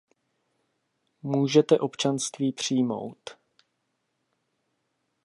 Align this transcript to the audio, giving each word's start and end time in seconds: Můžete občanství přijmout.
Můžete 1.21 1.79
občanství 1.79 2.51
přijmout. 2.53 3.29